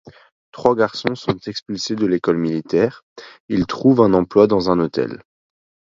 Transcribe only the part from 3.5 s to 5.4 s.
trouvent un emploi dans un hôtel.